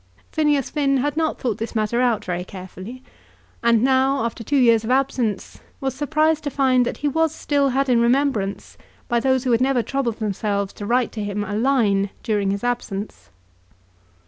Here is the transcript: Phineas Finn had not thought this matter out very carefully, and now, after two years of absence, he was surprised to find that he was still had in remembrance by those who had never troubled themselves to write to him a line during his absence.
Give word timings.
Phineas 0.31 0.71
Finn 0.71 0.97
had 0.97 1.15
not 1.15 1.37
thought 1.37 1.59
this 1.59 1.75
matter 1.75 2.01
out 2.01 2.25
very 2.25 2.43
carefully, 2.43 3.03
and 3.61 3.83
now, 3.83 4.25
after 4.25 4.43
two 4.43 4.57
years 4.57 4.83
of 4.83 4.89
absence, 4.89 5.57
he 5.57 5.61
was 5.79 5.93
surprised 5.93 6.43
to 6.45 6.49
find 6.49 6.87
that 6.87 6.97
he 7.05 7.07
was 7.07 7.35
still 7.35 7.69
had 7.69 7.87
in 7.87 8.01
remembrance 8.01 8.79
by 9.07 9.19
those 9.19 9.43
who 9.43 9.51
had 9.51 9.61
never 9.61 9.83
troubled 9.83 10.17
themselves 10.17 10.73
to 10.73 10.87
write 10.87 11.11
to 11.11 11.23
him 11.23 11.43
a 11.43 11.53
line 11.55 12.09
during 12.23 12.49
his 12.49 12.63
absence. 12.63 13.29